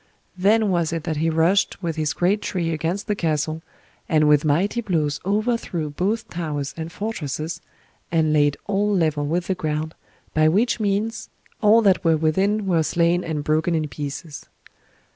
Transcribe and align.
Then 0.35 0.71
was 0.71 0.91
it 0.91 1.03
that 1.03 1.17
he 1.17 1.29
rushed 1.29 1.83
with 1.83 1.95
his 1.95 2.13
great 2.13 2.41
tree 2.41 2.73
against 2.73 3.05
the 3.05 3.13
castle, 3.13 3.61
and 4.09 4.27
with 4.27 4.43
mighty 4.43 4.81
blows 4.81 5.19
overthrew 5.27 5.91
both 5.91 6.27
towers 6.27 6.73
and 6.75 6.91
fortresses, 6.91 7.61
and 8.11 8.33
laid 8.33 8.57
all 8.65 8.91
level 8.91 9.27
with 9.27 9.45
the 9.45 9.53
ground, 9.53 9.93
by 10.33 10.47
which 10.47 10.79
means 10.79 11.29
all 11.61 11.83
that 11.83 12.03
were 12.03 12.17
within 12.17 12.65
were 12.65 12.81
slain 12.81 13.23
and 13.23 13.43
broken 13.43 13.75
in 13.75 13.87
pieces. 13.89 14.47